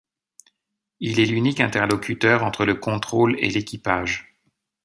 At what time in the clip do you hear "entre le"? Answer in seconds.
2.43-2.73